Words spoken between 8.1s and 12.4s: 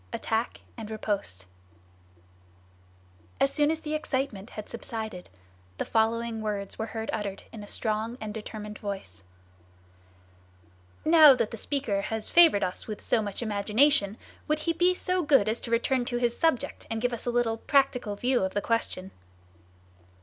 and determined voice: "Now that the speaker has